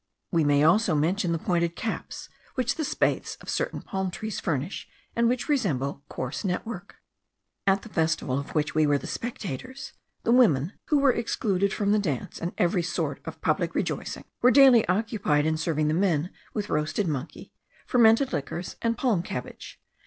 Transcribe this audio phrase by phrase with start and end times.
[0.31, 4.87] We may also mention the pointed caps, which the spathes of certain palm trees furnish,
[5.15, 6.95] and which resemble coarse network.
[7.67, 9.93] At the festival of which we were the spectators,
[10.23, 14.49] the women, who were excluded from the dance, and every sort of public rejoicing, were
[14.49, 17.53] daily occupied in serving the men with roasted monkey,
[17.85, 19.79] fermented liquors, and palm cabbage.